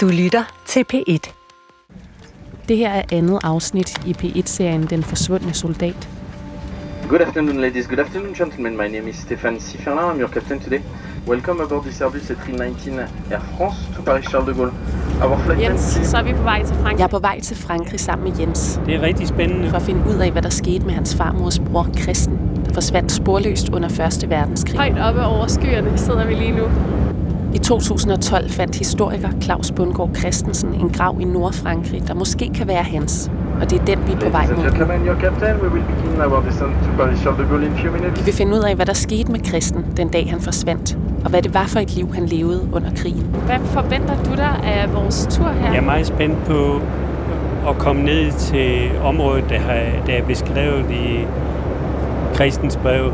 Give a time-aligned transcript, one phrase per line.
[0.00, 1.32] Du lytter til P1.
[2.68, 6.08] Det her er andet afsnit i P1-serien Den forsvundne soldat.
[7.08, 7.86] Good afternoon, ladies.
[7.86, 8.72] Good afternoon, gentlemen.
[8.76, 9.98] My name is Stéphane Siferlin.
[9.98, 10.80] I'm your captain today.
[11.28, 13.00] Welcome aboard this Airbus A319
[13.30, 14.72] Air France to Paris Charles de Gaulle.
[15.24, 16.98] Our flight Jens, så er vi på vej til Frankrig.
[16.98, 19.70] Jeg er på vej til Frankrig sammen med Jens, Det er rigtig spændende.
[19.70, 23.12] for at finde ud af, hvad der skete med hans farmors bror Christen, der forsvandt
[23.12, 23.88] sporløst under
[24.22, 24.30] 1.
[24.30, 24.76] verdenskrig.
[24.76, 26.64] Højt oppe over skyerne sidder vi lige nu.
[27.54, 32.82] I 2012 fandt historiker Claus Bundgaard Christensen en grav i Nordfrankrig, der måske kan være
[32.82, 33.30] hans.
[33.60, 34.64] Og det er den, vi er på vej mod.
[38.16, 41.30] Vi vil finde ud af, hvad der skete med Christen den dag, han forsvandt, og
[41.30, 43.26] hvad det var for et liv, han levede under krigen.
[43.46, 45.72] Hvad forventer du dig af vores tur her?
[45.72, 46.80] Jeg er meget spændt på
[47.68, 51.26] at komme ned til området, der, har, der er beskrevet i
[52.34, 53.12] Kristens brev.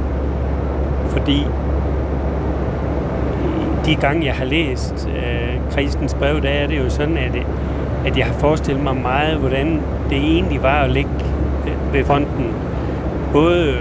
[1.08, 1.46] Fordi
[3.86, 7.32] de gange, jeg har læst øh, Kristens brev, der er det jo sådan, at,
[8.06, 9.80] at jeg har forestillet mig meget, hvordan
[10.11, 11.11] det egentlig var at ligge
[11.66, 12.46] øh, ved fronten.
[13.33, 13.74] Både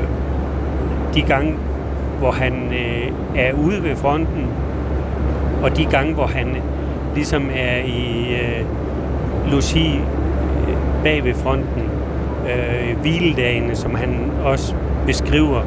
[1.14, 1.56] de gange,
[2.20, 4.48] hvor han øh, er ude ved fronten,
[5.64, 6.48] og de gange, hvor han
[7.16, 8.66] ligesom er i øh,
[9.52, 9.96] logi
[10.68, 11.84] øh, bag ved fronten,
[12.48, 15.62] øh, hviledagene, som han også beskriver.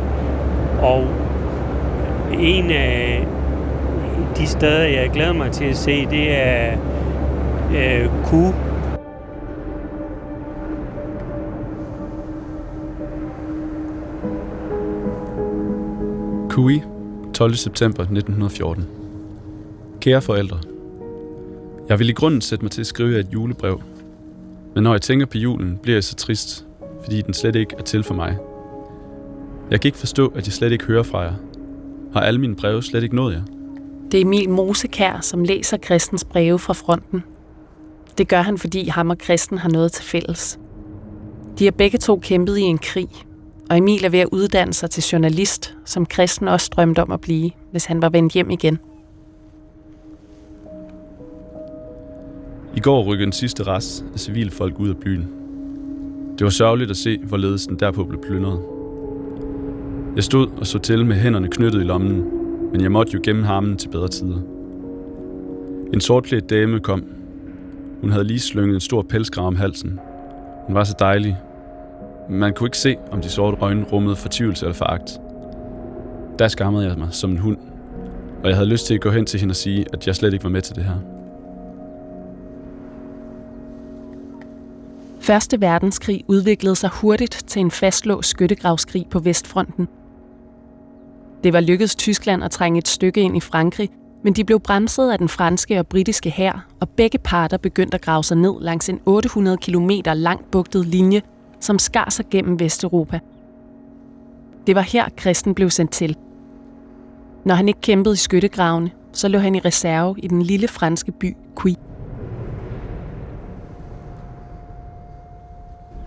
[0.83, 1.05] Og
[2.41, 3.27] en af
[4.39, 6.79] de steder, jeg glæder mig til at se, det er
[7.71, 8.53] øh, Ku.
[16.51, 16.83] Kui,
[17.35, 17.55] 12.
[17.55, 18.87] september 1914.
[20.01, 20.59] Kære forældre,
[21.89, 23.83] jeg vil i grunden sætte mig til at skrive et julebrev,
[24.75, 26.67] men når jeg tænker på julen, bliver jeg så trist,
[27.03, 28.37] fordi den slet ikke er til for mig.
[29.71, 31.35] Jeg kan ikke forstå, at jeg slet ikke hører fra jer.
[32.13, 33.58] Har alle mine breve slet ikke nået jer?
[34.13, 37.25] Det er Emil Mosekær, som læser Kristens breve fra fronten.
[38.19, 40.59] Det gør han, fordi ham og Kristen har noget til fælles.
[41.59, 43.09] De har begge to kæmpet i en krig,
[43.71, 47.21] og Emil er ved at uddanne sig til journalist, som Kristen også drømte om at
[47.21, 48.79] blive, hvis han var vendt hjem igen.
[52.77, 55.29] I går rykkede den sidste rest af civilfolk ud af byen.
[56.39, 58.61] Det var sørgeligt at se, hvorledes den derpå blev plyndret.
[60.17, 62.38] Jeg stod og så til med hænderne knyttet i lommen,
[62.73, 64.41] men jeg måtte jo gemme harmen til bedre tider.
[65.93, 67.05] En sortklædt dame kom.
[68.01, 70.01] Hun havde lige slynget en stor pelsgrav om halsen.
[70.67, 71.37] Hun var så dejlig.
[72.31, 75.21] Man kunne ikke se, om de sorte øjne rummede fortvivlelse eller foragt.
[76.39, 77.57] Der skammede jeg mig som en hund,
[78.43, 80.33] og jeg havde lyst til at gå hen til hende og sige, at jeg slet
[80.33, 80.97] ikke var med til det her.
[85.21, 89.89] Første verdenskrig udviklede sig hurtigt til en fastlåst skyttegravskrig på Vestfronten.
[91.45, 93.89] Det var lykkedes Tyskland at trænge et stykke ind i Frankrig,
[94.25, 98.01] men de blev bremset af den franske og britiske hær, og begge parter begyndte at
[98.01, 101.23] grave sig ned langs en 800 km lang bugtet linje,
[101.61, 103.21] som skar sig gennem Vesteuropa.
[104.67, 106.17] Det var her, Kristen blev sendt til.
[107.45, 111.13] Når han ikke kæmpede i skyttegravene, så lå han i reserve i den lille franske
[111.13, 111.75] by Quy.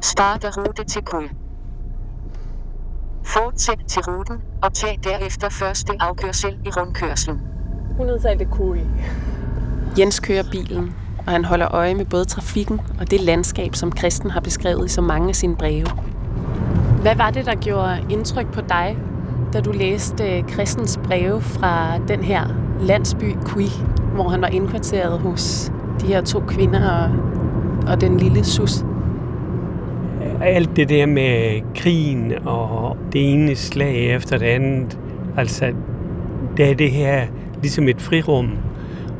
[0.01, 1.40] Start rute til Kul.
[3.33, 7.41] Fortsæt til ruten, og tag derefter første afkørsel i rundkørslen.
[7.97, 8.79] Hun udtalte Kui.
[9.99, 14.31] Jens kører bilen, og han holder øje med både trafikken og det landskab, som Kristen
[14.31, 15.85] har beskrevet i så mange af sine breve.
[17.01, 18.97] Hvad var det, der gjorde indtryk på dig,
[19.53, 22.47] da du læste Kristens breve fra den her
[22.79, 23.67] landsby Kui,
[24.13, 25.71] hvor han var indkvarteret hos
[26.01, 27.09] de her to kvinder og,
[27.91, 28.83] og den lille sus?
[30.43, 34.99] Alt det der med krigen og det ene slag efter det andet,
[35.37, 35.73] altså,
[36.57, 37.25] der er det her
[37.61, 38.51] ligesom et frirum,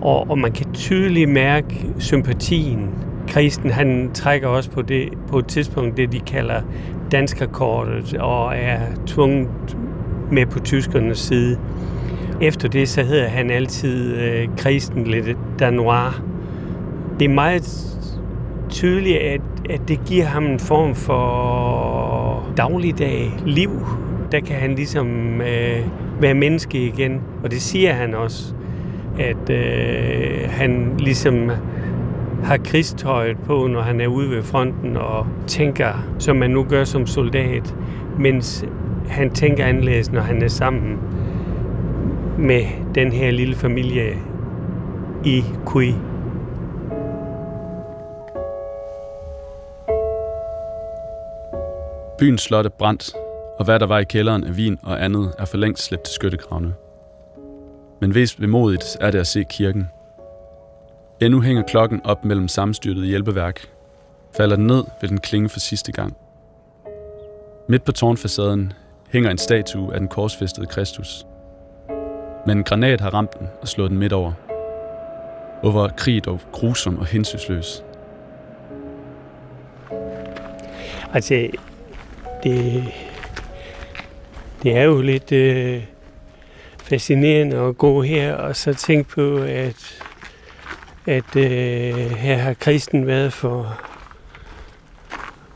[0.02, 2.90] og, og man kan tydeligt mærke sympatien.
[3.28, 6.62] Kristen, han trækker også på, det, på et tidspunkt det, de kalder
[7.12, 9.78] danskerkortet, og er tvunget
[10.32, 11.58] med på tyskernes side.
[12.42, 16.14] Efter det, så hedder han altid øh, Kristen Le Danois.
[17.20, 17.98] Det er meget
[18.70, 19.42] tydeligt, at,
[19.72, 23.70] at det giver ham en form for dagligdag liv.
[24.32, 25.80] Der kan han ligesom øh,
[26.20, 28.54] være menneske igen, og det siger han også,
[29.20, 31.52] at øh, han ligesom
[32.44, 36.84] har krigstøjet på, når han er ude ved fronten og tænker, som man nu gør
[36.84, 37.76] som soldat,
[38.20, 38.66] mens
[39.08, 40.98] han tænker anderledes, når han er sammen
[42.38, 42.62] med
[42.96, 44.18] den her lille familie
[45.26, 45.96] i Kui.
[52.22, 53.14] Byens slot er brændt,
[53.60, 56.14] og hvad der var i kælderen af vin og andet er for længst slæbt til
[56.14, 56.74] skyttegravene.
[58.02, 59.90] Men vist vemodigt er det at se kirken.
[61.22, 63.70] Endnu hænger klokken op mellem sammenstyrtede hjælpeværk.
[64.38, 66.18] Falder den ned, vil den klinge for sidste gang.
[67.70, 68.74] Midt på tårnfacaden
[69.10, 71.26] hænger en statue af den korsfæstede Kristus.
[72.48, 74.32] Men en granat har ramt den og slået den midt over.
[75.62, 77.84] Hvor krig dog grusom og hensynsløs.
[81.14, 81.50] Altså,
[82.44, 82.84] det,
[84.64, 85.84] det er jo lidt øh,
[86.84, 90.04] fascinerende at gå her og så tænke på, at,
[91.06, 93.78] at øh, her har kristen været for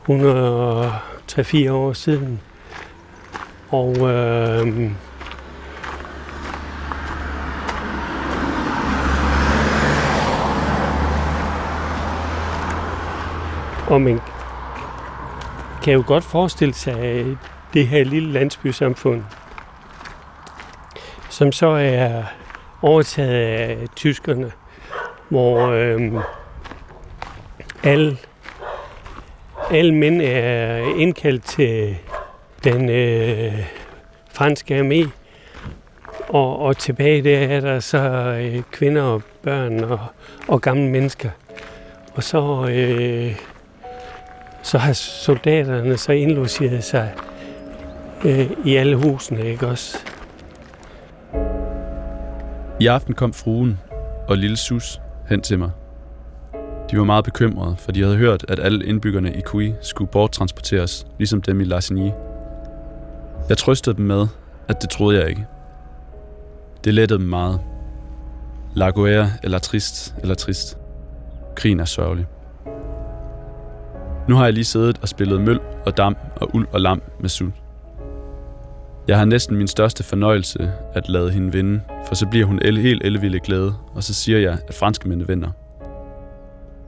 [0.08, 2.40] 103-4 år siden.
[3.70, 4.90] Og øh,
[13.86, 14.20] og man
[15.86, 17.36] kan jo godt forestille sig øh,
[17.74, 19.22] det her lille landsbysamfund,
[21.30, 22.22] som så er
[22.82, 24.52] overtaget af tyskerne,
[25.28, 26.12] hvor øh,
[27.82, 28.16] alle,
[29.70, 31.96] alle mænd er indkaldt til
[32.64, 33.66] den øh,
[34.32, 35.08] franske armé,
[36.28, 37.98] og, og tilbage der er der så
[38.40, 39.98] øh, kvinder og børn og,
[40.48, 41.30] og gamle mennesker.
[42.14, 43.36] Og så, øh,
[44.66, 47.14] så har soldaterne så indlogeret sig
[48.24, 49.98] øh, i alle husene, ikke også?
[52.80, 53.78] I aften kom fruen
[54.28, 55.70] og lille Sus hen til mig.
[56.90, 61.06] De var meget bekymrede, for de havde hørt, at alle indbyggerne i Kui skulle borttransporteres,
[61.18, 62.10] ligesom dem i Larsigny.
[63.48, 64.26] Jeg trøstede dem med,
[64.68, 65.46] at det troede jeg ikke.
[66.84, 67.60] Det lettede dem meget.
[68.74, 70.78] La guerre eller trist eller trist.
[71.54, 72.26] Krigen er sørgelig.
[74.28, 77.28] Nu har jeg lige siddet og spillet møl og dam og uld og lam med
[77.28, 77.52] Sul.
[79.08, 82.78] Jeg har næsten min største fornøjelse at lade hende vinde, for så bliver hun el-
[82.78, 85.50] helt elvilde glæde, og så siger jeg, at franske mænd vinder.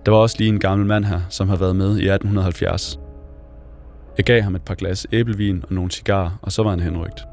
[0.07, 3.01] Der var også lige en gammel mand her, som har været med i 1870.
[4.17, 7.25] Jeg gav ham et par glas æblevin og nogle cigarer, og så var han henrygt.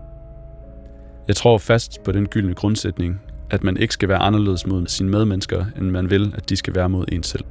[1.27, 5.09] Jeg tror fast på den gyldne grundsætning, at man ikke skal være anderledes mod sine
[5.09, 7.45] medmennesker, end man vil, at de skal være mod en selv.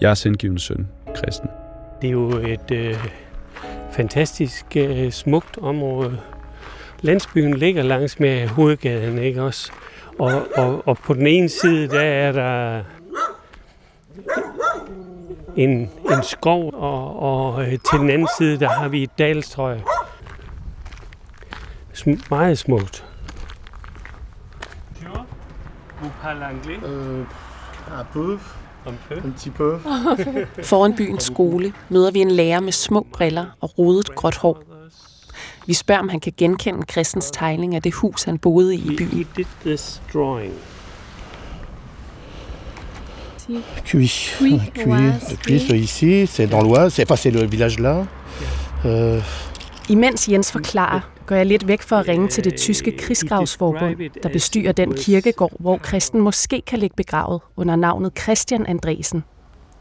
[0.00, 0.14] Jeg er
[0.58, 0.88] søn,
[1.24, 1.50] kristen.
[2.02, 3.06] Det er jo et øh,
[3.92, 6.20] fantastisk øh, smukt område.
[7.00, 9.72] Landsbyen ligger langs med hovedgaden, ikke også?
[10.18, 12.82] Og, og, og på den ene side, der er der
[15.56, 15.70] en,
[16.10, 19.80] en skov, og, og øh, til den anden side, der har vi et dalstrøg.
[21.94, 23.04] Sm- meget smukt.
[26.02, 26.78] Vous parlez anglais?
[26.84, 27.24] Euh,
[28.00, 28.38] un peu,
[28.86, 29.14] Un peu.
[29.24, 29.78] un petit peu.
[30.62, 34.62] Foran byens skole møder vi en lærer med små briller og rodet gråt hår.
[35.66, 38.96] Vi spørger, om han kan genkende Christens tegning af det hus, han boede i i
[38.96, 39.08] byen.
[39.08, 40.52] he did this drawing.
[43.84, 48.04] Cuit, l'Oise, Cuit, c'est ici, c'est dans l'Oise, c'est enfin, c'est le village là.
[48.84, 49.20] Euh,
[49.88, 54.28] Imens Jens forklarer, går jeg lidt væk for at ringe til det tyske krigsgravsforbund, der
[54.28, 59.24] bestyrer den kirkegård, hvor kristen måske kan ligge begravet under navnet Christian Andresen.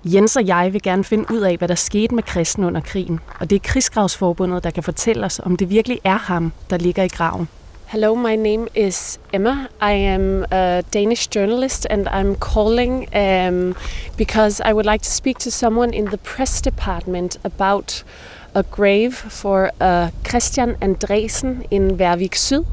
[0.05, 3.19] Jens og jeg vil gerne finde ud af, hvad der skete med kristen under krigen,
[3.39, 7.03] og det er krigsgravsforbundet, der kan fortælle os, om det virkelig er ham, der ligger
[7.03, 7.47] i graven.
[7.87, 9.69] Hello, my name is Emma.
[9.79, 13.75] I am a Danish journalist and I'm calling um,
[14.17, 18.03] because I would like to speak to someone in the press department about
[18.55, 22.65] a grave for uh, Christian Andresen in Værvik Syd.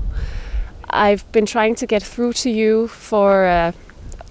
[0.91, 3.73] I've been trying to get through to you for uh,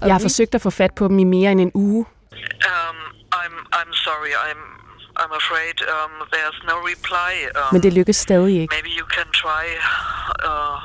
[0.00, 0.22] a Jeg har week.
[0.22, 2.04] forsøgt at få fat på dem i mere end en uge.
[2.34, 2.96] Um,
[3.32, 4.32] I'm I'm sorry.
[4.48, 4.81] I'm
[5.20, 7.32] I'm afraid um, there's no reply.
[7.56, 8.74] Um, Men det lykkes stadig ikke.
[8.76, 9.64] maybe you can try
[10.48, 10.78] uh,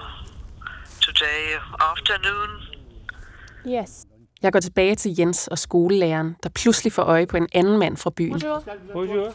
[1.01, 1.41] today
[1.79, 2.49] afternoon.
[3.67, 4.05] Yes.
[4.41, 7.97] Jeg går tilbage til Jens og skolelæreren, der pludselig får øje på en anden mand
[7.97, 8.31] fra byen.
[8.31, 8.63] Bonjour.
[8.93, 9.33] Bonjour.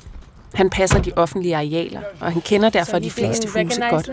[0.54, 4.08] Han passer de offentlige arealer, og han kender derfor de fleste huse godt.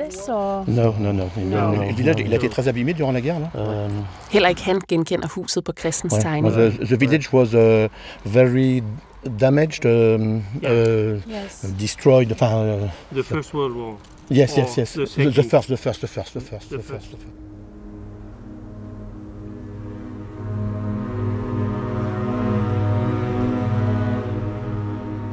[0.68, 1.88] Non.
[1.88, 3.92] Le village, il a été très abîmé durant la guerre, Euh,
[4.32, 6.54] Heller ikke han genkender huset på Christens tegning.
[6.88, 7.90] The village was uh,
[8.34, 8.82] very
[9.40, 11.66] damaged, um, uh, Yes.
[11.80, 12.32] destroyed.
[12.32, 13.98] Enfin, uh, the First World War.
[14.32, 14.94] yes, yes, yes.
[14.94, 16.90] the The, first, the first, the first, the first, The the first.
[16.90, 17.10] first.
[17.12, 17.34] the first.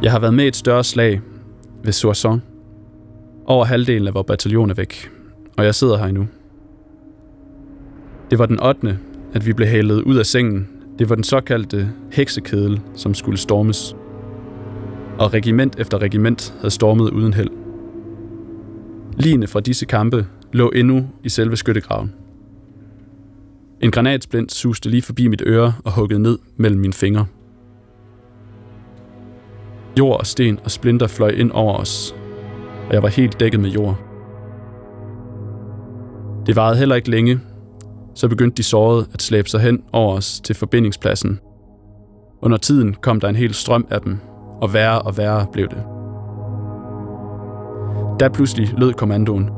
[0.02, 1.20] Jeg har været med i et større slag
[1.84, 2.42] ved Soissons.
[3.46, 5.10] Over halvdelen af vores bataljon er væk,
[5.58, 6.26] og jeg sidder her endnu.
[8.30, 8.98] Det var den 8.
[9.34, 10.68] at vi blev halet ud af sengen.
[10.98, 13.96] Det var den såkaldte heksekedel, som skulle stormes.
[15.18, 17.50] Og regiment efter regiment havde stormet uden held.
[19.16, 22.14] Ligene fra disse kampe lå endnu i selve skyttegraven.
[23.80, 27.26] En granatsplint suste lige forbi mit øre og huggede ned mellem mine fingre.
[29.98, 32.14] Jord og sten og splinter fløj ind over os,
[32.88, 33.96] og jeg var helt dækket med jord.
[36.46, 37.40] Det varede heller ikke længe,
[38.16, 41.40] så begyndte de sårede at slæbe sig hen over os til forbindingspladsen.
[42.42, 44.18] Under tiden kom der en hel strøm af dem,
[44.60, 45.82] og værre og værre blev det.
[48.20, 49.50] Da pludselig lød kommandoen.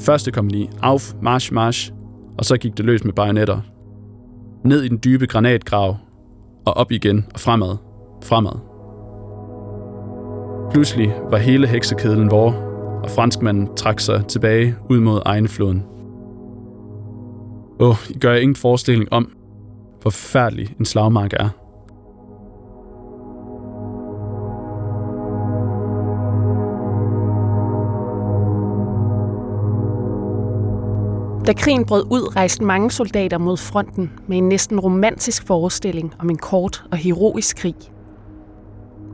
[0.00, 1.92] Første kom lige, auf, march, march,
[2.38, 3.60] og så gik det løs med bajonetter.
[4.64, 5.96] Ned i den dybe granatgrav,
[6.66, 7.76] og op igen og fremad,
[8.24, 8.58] fremad.
[10.72, 12.50] Pludselig var hele heksekedlen vor,
[13.02, 15.95] og franskmanden trak sig tilbage ud mod Egnefloden.
[17.80, 19.32] Åh, I gør jeg ingen forestilling om,
[20.02, 21.48] hvor forfærdelig en slagmark er.
[31.46, 36.30] Da krigen brød ud, rejste mange soldater mod fronten med en næsten romantisk forestilling om
[36.30, 37.74] en kort og heroisk krig.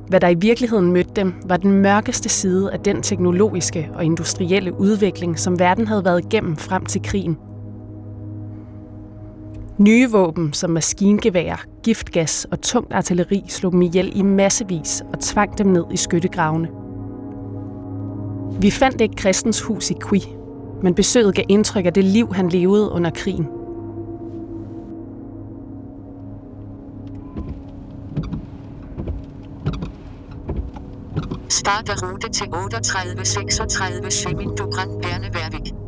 [0.08, 4.80] Hvad der i virkeligheden mødte dem, var den mørkeste side af den teknologiske og industrielle
[4.80, 7.36] udvikling, som verden havde været igennem frem til krigen.
[9.82, 15.58] Nye våben som maskingevær, giftgas og tungt artilleri slog dem ihjel i massevis og tvang
[15.58, 16.68] dem ned i skyttegravene.
[18.60, 20.20] Vi fandt ikke Kristens hus i Qui,
[20.82, 23.46] men besøget gav indtryk af det liv, han levede under krigen.
[31.48, 35.81] Starter rute til 3836 Sviming du Grand Berneværvik.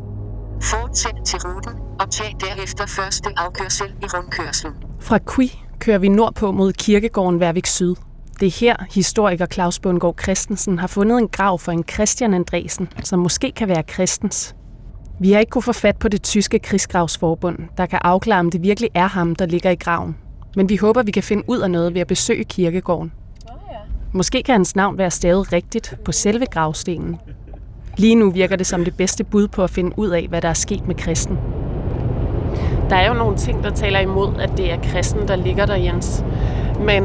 [0.64, 4.72] Fortsæt til ruten og tag derefter første afkørsel i rundkørslen.
[5.00, 7.94] Fra Qui kører vi nordpå mod kirkegården Værvik Syd.
[8.40, 12.88] Det er her, historiker Claus Bundgaard Christensen har fundet en grav for en Christian Andresen,
[13.02, 14.54] som måske kan være kristens.
[15.20, 18.62] Vi har ikke kunne få fat på det tyske krigsgravsforbund, der kan afklare, om det
[18.62, 20.16] virkelig er ham, der ligger i graven.
[20.56, 23.12] Men vi håber, vi kan finde ud af noget ved at besøge kirkegården.
[24.12, 27.16] Måske kan hans navn være stavet rigtigt på selve gravstenen.
[27.96, 30.48] Lige nu virker det som det bedste bud på at finde ud af, hvad der
[30.48, 31.38] er sket med kristen.
[32.90, 35.76] Der er jo nogle ting, der taler imod, at det er kristen, der ligger der,
[35.76, 36.24] Jens.
[36.80, 37.04] Men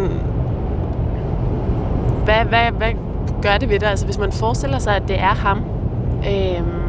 [2.23, 2.91] hvad, hvad, hvad
[3.41, 3.87] gør det ved det?
[3.87, 5.57] Altså, hvis man forestiller sig, at det er ham,
[6.27, 6.79] øhm,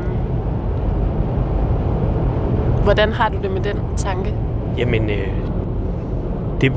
[2.85, 4.35] hvordan har du det med den tanke?
[4.79, 5.29] Jamen, øh,
[6.61, 6.73] det...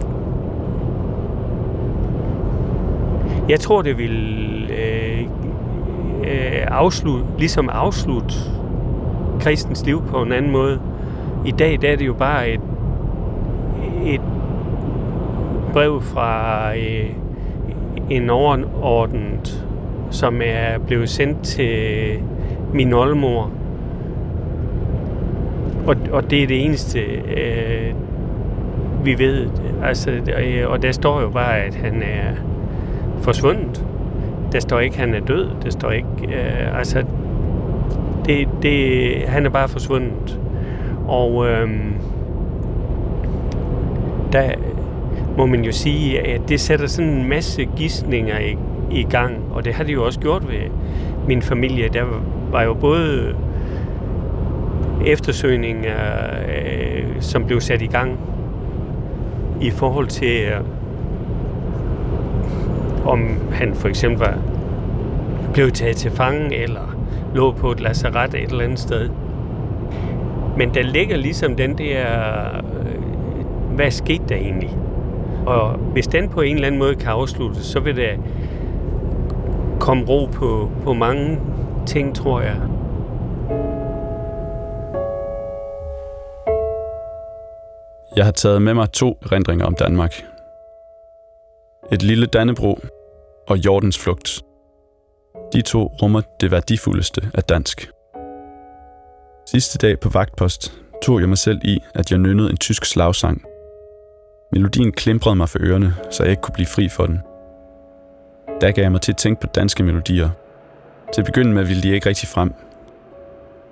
[3.50, 5.28] Jeg tror, det vil øh,
[6.24, 8.36] øh, afslut, ligesom afslutte
[9.40, 10.80] kristens liv på en anden måde.
[11.46, 12.62] I dag der er det jo bare et,
[14.06, 14.22] et
[15.74, 17.10] brev fra øh,
[18.10, 19.68] en overordnet,
[20.12, 22.20] som er blevet sendt til
[22.74, 23.52] min oldemor.
[25.88, 27.94] Og, og det er det eneste, øh,
[29.04, 29.48] vi ved.
[29.84, 32.34] Altså, øh, og der står jo bare, at han er
[33.22, 33.86] forsvundet.
[34.54, 35.50] Der står ikke, at han er død.
[35.64, 36.08] Der står ikke...
[36.24, 37.04] Øh, altså,
[38.26, 40.40] det, det, han er bare forsvundet.
[41.08, 41.70] Og øh,
[44.32, 44.52] der
[45.38, 48.58] må man jo sige, at det sætter sådan en masse gissninger i,
[48.92, 49.36] i gang.
[49.52, 50.70] Og det har det jo også gjort ved
[51.28, 51.90] min familie.
[51.94, 52.04] Der
[52.52, 53.36] var jo både
[55.06, 55.98] eftersøgninger,
[56.48, 58.20] øh, som blev sat i gang
[59.62, 60.60] i forhold til, øh,
[63.04, 64.38] om han for eksempel var
[65.54, 66.96] blevet taget til fange eller
[67.36, 69.10] lå på et lazaret et eller andet sted.
[70.58, 72.06] Men der ligger ligesom den der,
[72.58, 74.78] øh, hvad skete der egentlig?
[75.46, 78.12] Og hvis den på en eller anden måde kan afsluttes, så vil der
[79.80, 81.40] komme ro på, på mange
[81.86, 82.56] ting, tror jeg.
[88.16, 90.33] Jeg har taget med mig to erindringer om Danmark.
[91.92, 92.80] Et lille Dannebro
[93.48, 94.42] og Jordens flugt.
[95.54, 97.92] De to rummer det værdifuldeste af dansk.
[99.50, 100.74] Sidste dag på vagtpost
[101.04, 103.44] tog jeg mig selv i, at jeg nynnede en tysk slagsang.
[104.52, 107.20] Melodien klimprede mig for ørerne, så jeg ikke kunne blive fri for den.
[108.62, 110.30] Der gav jeg mig til at tænke på danske melodier.
[111.14, 112.54] Til at begynde med ville de ikke rigtig frem.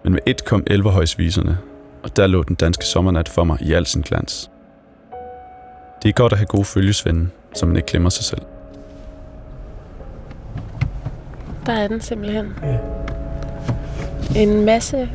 [0.04, 1.58] Men med et kom elverhøjsviserne,
[2.04, 4.52] og der lå den danske sommernat for mig i al sin glans.
[6.04, 8.42] Det er godt at have gode følgesvende, så man ikke glemmer sig selv.
[11.66, 12.54] Der er den simpelthen.
[12.64, 12.78] Ja.
[14.36, 15.10] En masse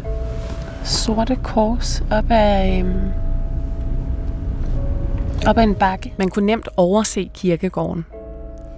[0.84, 3.10] sorte kors op ad, øhm,
[5.46, 6.14] op ad en bakke.
[6.18, 8.06] Man kunne nemt overse kirkegården.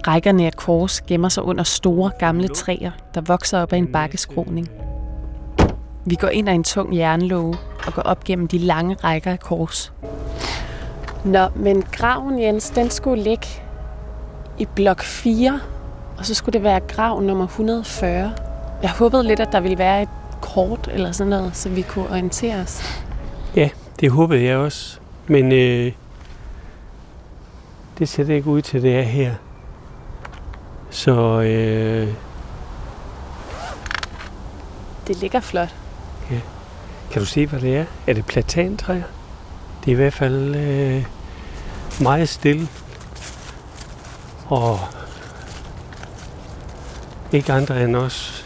[0.07, 4.69] Rækkerne af kors gemmer sig under store gamle træer, der vokser op ad en bakkeskroning.
[6.05, 9.39] Vi går ind ad en tung jernlåge og går op gennem de lange rækker af
[9.39, 9.93] kors.
[11.25, 13.47] Nå, men graven, Jens, den skulle ligge
[14.57, 15.59] i blok 4,
[16.17, 18.33] og så skulle det være grav nummer 140.
[18.81, 20.09] Jeg håbede lidt, at der ville være et
[20.41, 22.83] kort eller sådan noget, så vi kunne orientere os.
[23.55, 24.99] Ja, det håbede jeg også.
[25.27, 25.91] Men øh,
[27.99, 29.33] det ser det ikke ud til, det er her.
[30.89, 32.07] Så øh,
[35.07, 35.75] Det ligger flot.
[37.11, 37.85] kan du se, hvad det er?
[38.07, 39.03] Er det platantræer?
[39.85, 41.05] Det er i hvert fald øh,
[42.01, 42.67] meget stille.
[44.47, 44.79] Og
[47.31, 48.45] ikke andre end os.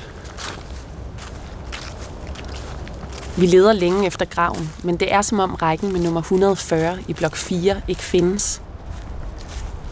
[3.38, 7.14] Vi leder længe efter graven, men det er som om rækken med nummer 140 i
[7.14, 8.62] blok 4 ikke findes.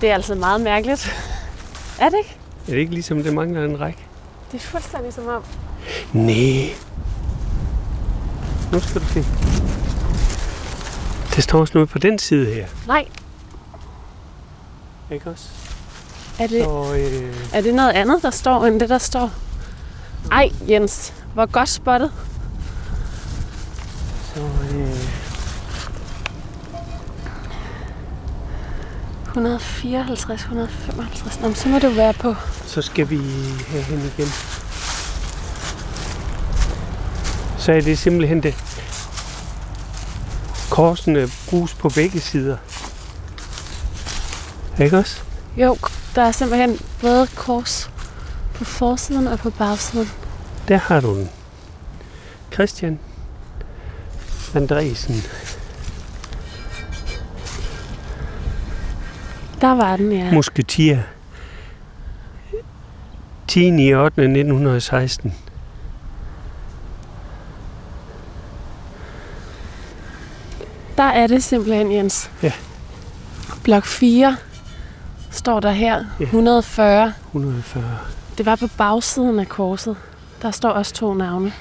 [0.02, 1.12] Det er altså meget mærkeligt.
[2.00, 2.38] Er det ikke?
[2.68, 4.00] Er det ikke ligesom, det mangler en række?
[4.52, 5.44] Det er fuldstændig som om...
[6.14, 6.70] Nej.
[8.72, 9.26] Nu skal du se.
[11.42, 12.66] Der står også noget på den side her.
[12.88, 13.06] Nej,
[15.12, 15.50] Ikke også?
[16.40, 19.32] er det, Så, øh, er det noget andet, der står, end det, der står?
[20.32, 22.12] Ej, Jens, hvor godt spottet.
[24.36, 24.98] så øh,
[29.28, 31.40] 154, 155.
[31.42, 32.36] Nå, så må det jo være på.
[32.66, 33.18] så skal vi
[33.68, 34.28] herhen igen.
[37.58, 38.56] Så er det simpelthen det.
[40.72, 42.58] Korsene bruges på begge sider.
[44.80, 45.24] Ikke også?
[45.58, 45.78] Jo,
[46.16, 47.92] der er simpelthen både kors
[48.54, 50.10] på forsiden og på bagsiden.
[50.68, 51.30] Der har du den.
[52.54, 53.00] Christian
[54.56, 55.16] Andresen.
[59.62, 60.32] Der var den, ja.
[60.34, 61.02] Musketier.
[63.48, 63.88] 10.
[63.88, 64.22] i 8.
[64.22, 65.34] 1916.
[71.02, 72.32] Der er det simpelthen, Jens.
[72.44, 72.52] Ja.
[73.64, 74.36] Blok 4
[75.32, 76.04] står der her.
[76.20, 76.24] Ja.
[76.24, 77.14] 140.
[77.28, 77.84] 140.
[78.38, 79.96] Det var på bagsiden af korset.
[80.42, 81.54] Der står også to navne.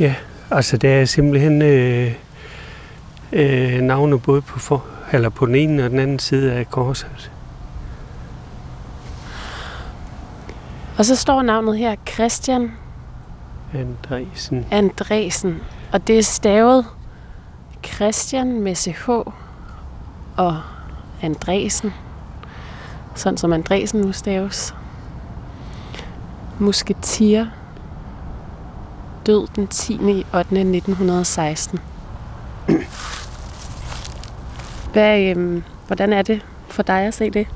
[0.00, 0.14] Ja,
[0.50, 2.12] altså der er simpelthen øh,
[3.32, 7.30] øh, navne både på, for, eller på den ene og den anden side af korset.
[10.98, 12.72] Og så står navnet her Christian
[13.74, 14.66] Andresen.
[14.70, 15.60] Andresen.
[15.92, 16.86] Og det er stavet
[17.94, 19.08] Christian med CH
[20.36, 20.60] og
[21.22, 21.92] Andresen.
[23.14, 24.74] Sådan som Andresen nu staves.
[26.58, 27.46] Musketier.
[29.26, 29.94] Død den 10.
[30.34, 30.38] 8.
[30.40, 31.78] 1916.
[34.92, 37.46] Hvad, øhm, hvordan er det for dig at se det?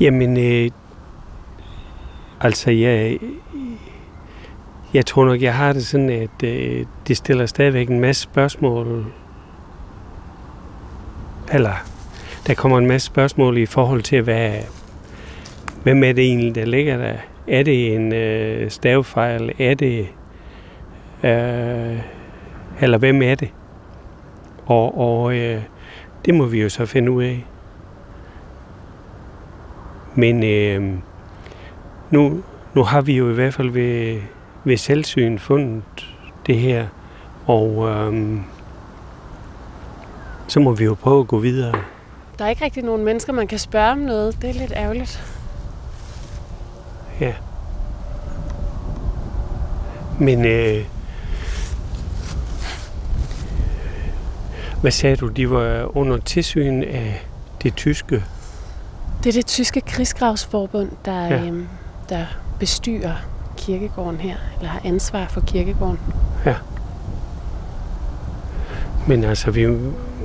[0.00, 0.70] Jamen, øh,
[2.40, 3.18] altså jeg,
[4.94, 9.04] jeg tror nok, jeg har det sådan, at øh, det stiller stadigvæk en masse spørgsmål.
[11.52, 11.74] Eller,
[12.46, 14.52] der kommer en masse spørgsmål i forhold til, hvad,
[15.82, 17.14] hvem er det egentlig, der ligger der?
[17.48, 19.52] Er det en øh, stavefejl?
[19.58, 20.08] Er det...
[21.24, 21.98] Øh,
[22.80, 23.50] eller hvem er det?
[24.66, 25.62] Og, og øh,
[26.24, 27.44] det må vi jo så finde ud af.
[30.14, 30.98] Men øh,
[32.10, 32.42] nu,
[32.74, 34.20] nu har vi jo i hvert fald ved,
[34.64, 36.06] ved selvsyn fundet
[36.46, 36.86] det her,
[37.46, 38.40] og øh,
[40.48, 41.74] så må vi jo prøve at gå videre.
[42.38, 44.42] Der er ikke rigtig nogen mennesker, man kan spørge om noget.
[44.42, 45.24] Det er lidt ærgerligt.
[47.20, 47.34] Ja.
[50.20, 50.84] Men øh,
[54.80, 57.26] hvad sagde du, de var under tilsyn af
[57.62, 58.24] det tyske?
[59.24, 61.46] Det er det tyske krigsgravsforbund, der, ja.
[61.46, 61.68] øhm,
[62.08, 62.26] der
[62.58, 63.14] bestyrer
[63.66, 65.98] kirkegården her, eller har ansvar for kirkegården.
[69.08, 69.66] Men altså, vi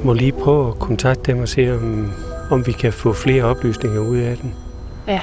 [0.04, 2.12] må lige prøve at kontakte dem og se, om,
[2.52, 4.56] om vi kan få flere oplysninger ud af den.
[5.08, 5.21] Ja.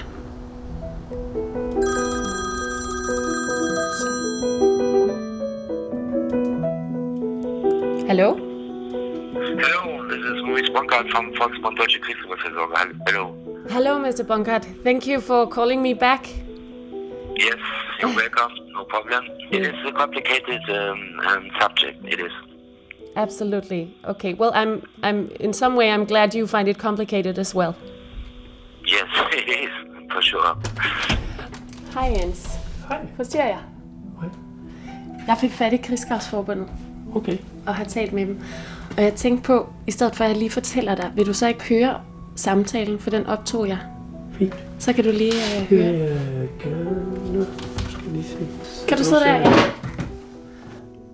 [8.09, 8.35] Hallo?
[9.65, 12.79] Hello, this is Maurice Bankert from Volksbund Deutsche Kriegsüberversorger.
[13.09, 13.25] Hello.
[13.71, 14.25] Hello, Mr.
[14.29, 14.69] Bunkert.
[14.85, 16.46] Thank you for calling me back.
[18.07, 18.73] You're welcome.
[18.73, 19.25] No problem.
[19.51, 22.05] It is a complicated um, um, subject.
[22.05, 22.33] It is.
[23.17, 23.95] Absolutely.
[24.05, 24.35] Okay.
[24.35, 27.75] Well, I'm I'm in some way I'm glad you find it complicated as well.
[28.85, 29.09] Yes,
[29.41, 29.73] it is
[30.13, 30.57] for sure.
[31.95, 32.49] Hej Jens.
[32.89, 33.07] Hej.
[33.17, 33.59] Forstår jeg?
[34.21, 34.29] Hej.
[35.29, 36.69] Jeg fik fat i krigsgravsforbundet
[37.15, 37.39] Okay.
[37.67, 38.41] og har talt med dem.
[38.97, 41.49] Og jeg tænkte på, i stedet for at jeg lige fortæller dig, vil du så
[41.49, 42.01] ikke høre
[42.37, 43.79] samtalen, for den optog jeg.
[44.39, 44.55] Fint.
[44.79, 45.85] Så kan du lige øh, høre.
[45.85, 47.47] er gerne...
[48.89, 49.35] Kan du sidde der?
[49.35, 49.53] Ja.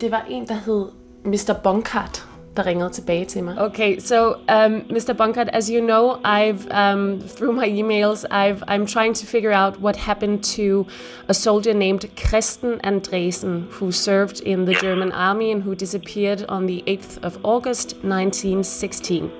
[0.03, 0.87] det var en, der hed
[1.25, 1.55] Mr.
[1.63, 3.59] Bonkart, der ringede tilbage til mig.
[3.59, 5.13] Okay, so um, Mr.
[5.19, 9.81] Bunkert, as you know, I've um, through my emails, I've I'm trying to figure out
[9.81, 10.87] what happened to
[11.29, 16.67] a soldier named Christen Andresen who served in the German army and who disappeared on
[16.67, 19.31] the 8th of August 1916.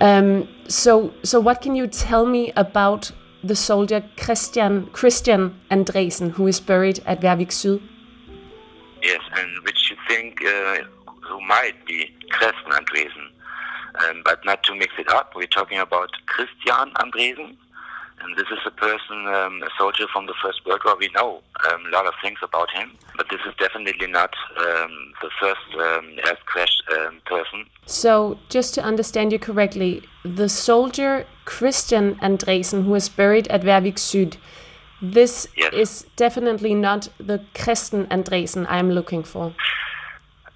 [0.00, 3.12] Um, so so what can you tell me about
[3.46, 7.80] the soldier Christian Christian Andresen who is buried at Værvik Syd?
[9.02, 10.78] Yes, and which you think uh,
[11.22, 13.28] who might be Christian Andresen.
[14.04, 17.56] Um, but not to mix it up, we're talking about Christian Andresen.
[18.20, 20.96] And this is a person, um, a soldier from the First World War.
[20.98, 24.90] We know um, a lot of things about him, but this is definitely not um,
[25.22, 27.66] the first um, air crash um, person.
[27.84, 33.98] So, just to understand you correctly, the soldier Christian Andresen, who is buried at Værvik
[33.98, 34.38] Syd,
[35.02, 35.72] this Yes.
[35.74, 39.54] is definitely not the Christian Andresen I'm looking for.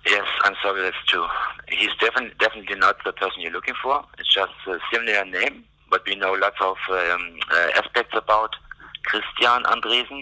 [0.07, 1.27] Yes, I'm sorry, that's true.
[1.69, 4.03] He's definitely definitely not the person you're looking for.
[4.19, 7.25] It's just a similar name, but we know lots of um,
[7.57, 8.53] uh, aspects about
[9.09, 10.21] Christian Andresen,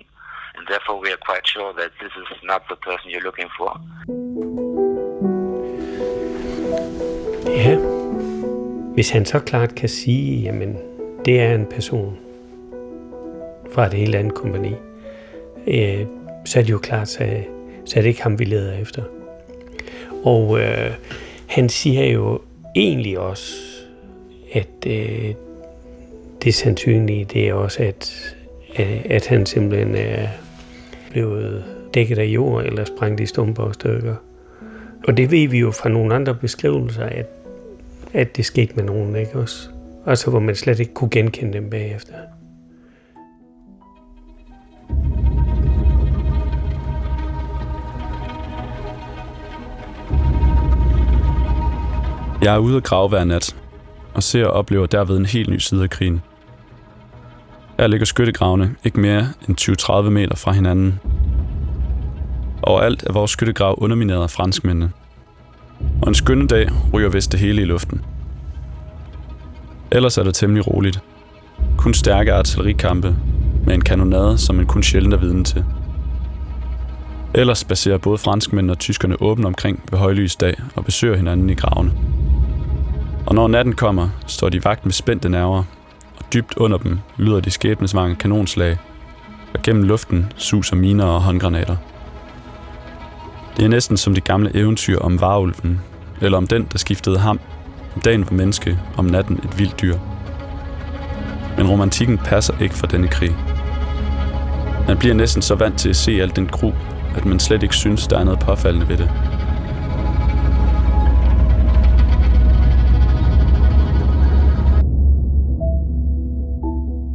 [0.56, 3.70] and therefore we are quite sure that this is not the person you're looking for.
[7.46, 7.76] Ja,
[8.94, 10.78] hvis han så klart kan sige, jamen,
[11.24, 12.18] det er en person
[13.74, 14.72] fra et helt andet kompani,
[15.66, 16.06] øh,
[16.44, 17.42] så er det jo klart, så,
[17.86, 19.02] så er det ikke ham, vi leder efter.
[20.24, 20.90] Og øh,
[21.48, 22.42] han siger jo
[22.76, 23.54] egentlig også,
[24.52, 25.34] at øh,
[26.42, 28.34] det sandsynlige, det er også, at,
[28.78, 30.28] øh, at han simpelthen er
[31.10, 34.14] blevet dækket af jord eller sprængt i stumper og stykker.
[35.08, 37.26] Og det ved vi jo fra nogle andre beskrivelser, at,
[38.14, 39.68] at det skete med nogen, ikke også?
[40.06, 42.14] Altså, hvor man slet ikke kunne genkende dem bagefter.
[52.42, 53.56] Jeg er ude at grave hver nat,
[54.14, 56.20] og ser og oplever derved en helt ny side af krigen.
[57.78, 59.60] Her ligger skyttegravene ikke mere end
[60.06, 61.00] 20-30 meter fra hinanden.
[62.62, 64.90] Overalt er vores skyttegrav undermineret af franskmændene.
[66.02, 68.04] Og en skønne dag ryger vist det hele i luften.
[69.92, 71.02] Ellers er det temmelig roligt.
[71.76, 73.16] Kun stærke artillerikampe
[73.66, 75.64] med en kanonade, som man kun sjældent er viden til.
[77.34, 81.92] Ellers baserer både franskmændene og tyskerne åbent omkring ved højlysdag og besøger hinanden i gravene.
[83.26, 85.64] Og når natten kommer, står de vagt med spændte nerver,
[86.32, 88.78] dybt under dem lyder de skæbnesvange kanonslag,
[89.54, 91.76] og gennem luften suser miner og håndgranater.
[93.56, 95.80] Det er næsten som de gamle eventyr om varulven,
[96.20, 97.40] eller om den, der skiftede ham.
[97.94, 99.98] Om dagen var menneske, om natten et vildt dyr.
[101.56, 103.36] Men romantikken passer ikke for denne krig.
[104.88, 106.72] Man bliver næsten så vant til at se alt den gru,
[107.16, 109.27] at man slet ikke synes, der er noget påfaldende ved det.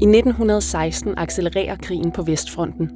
[0.04, 2.89] I 1916 accelererer krigen på Vestfronten.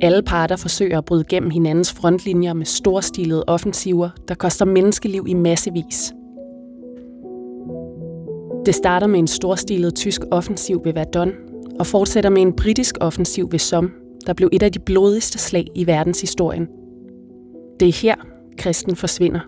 [0.00, 5.34] Alle parter forsøger at bryde gennem hinandens frontlinjer med storstilede offensiver, der koster menneskeliv i
[5.34, 6.12] massevis.
[8.66, 11.32] Det starter med en storstilet tysk offensiv ved Verdun
[11.78, 13.90] og fortsætter med en britisk offensiv ved Somme,
[14.26, 16.68] der blev et af de blodigste slag i verdenshistorien.
[17.80, 18.14] Det er her,
[18.58, 19.40] kristen forsvinder.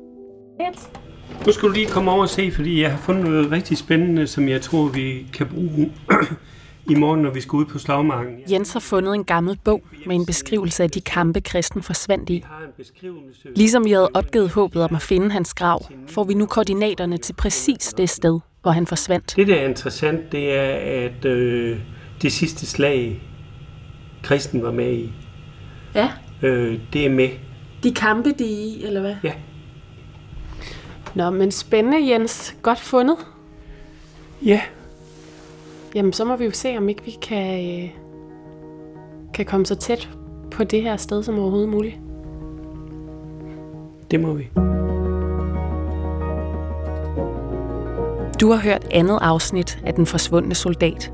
[1.46, 4.26] Nu skal du lige komme over og se, fordi jeg har fundet noget rigtig spændende,
[4.26, 5.92] som jeg tror, vi kan bruge
[6.90, 8.34] i morgen, når vi skal ud på slagmarken.
[8.50, 12.44] Jens har fundet en gammel bog med en beskrivelse af de kampe, kristen forsvandt i.
[13.56, 17.32] Ligesom vi havde opgivet håbet om at finde hans grav, får vi nu koordinaterne til
[17.32, 19.36] præcis det sted, hvor han forsvandt.
[19.36, 20.70] Det, der er interessant, det er,
[21.06, 21.78] at øh,
[22.22, 23.22] det sidste slag,
[24.22, 25.12] kristen var med i,
[25.94, 26.10] Ja,
[26.42, 27.28] øh, det er med.
[27.82, 29.14] de kampe, de er i, eller hvad?
[29.24, 29.32] Ja.
[31.16, 32.56] Nå, men spændende, Jens.
[32.62, 33.16] Godt fundet.
[34.42, 34.60] Ja,
[35.96, 37.90] Jamen, så må vi jo se, om ikke vi kan, øh,
[39.34, 40.08] kan komme så tæt
[40.50, 41.96] på det her sted som overhovedet muligt.
[44.10, 44.48] det må vi.
[48.40, 51.12] Du har hørt andet afsnit af Den forsvundne soldat.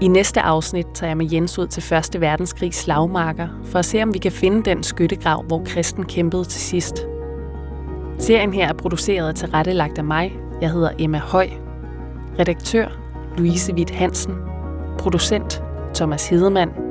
[0.00, 2.20] I næste afsnit tager jeg med Jens ud til 1.
[2.20, 6.60] verdenskrigs slagmarker for at se, om vi kan finde den skyttegrav, hvor kristen kæmpede til
[6.60, 7.07] sidst.
[8.18, 10.38] Serien her er produceret og tilrettelagt af mig.
[10.60, 11.48] Jeg hedder Emma Høj.
[12.38, 12.88] Redaktør
[13.36, 14.34] Louise Witt Hansen.
[14.98, 15.62] Producent
[15.94, 16.87] Thomas Hedemann.